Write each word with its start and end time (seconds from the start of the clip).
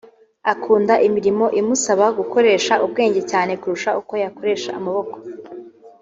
Akunda 0.53 0.93
imirimo 1.07 1.45
imusaba 1.61 2.05
gukoresha 2.17 2.73
ubwenge 2.85 3.21
cyane 3.31 3.51
kurusha 3.61 3.89
uko 4.01 4.13
yakoresha 4.23 4.69
amaboko 4.79 5.17